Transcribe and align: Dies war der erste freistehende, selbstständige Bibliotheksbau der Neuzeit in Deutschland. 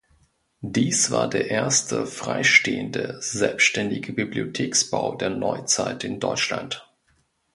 Dies 0.65 1.11
war 1.11 1.29
der 1.29 1.51
erste 1.51 2.07
freistehende, 2.07 3.17
selbstständige 3.21 4.13
Bibliotheksbau 4.13 5.13
der 5.13 5.29
Neuzeit 5.29 6.03
in 6.03 6.19
Deutschland. 6.19 6.91